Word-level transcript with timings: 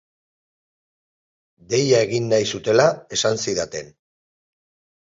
Deia 1.75 2.01
egin 2.07 2.27
nahi 2.33 2.49
zutela 2.55 2.89
esan 3.19 3.43
zidaten. 3.47 3.97